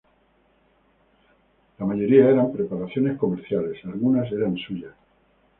[1.77, 4.95] La mayoría eran preparaciones comerciales, algunas eran suyas.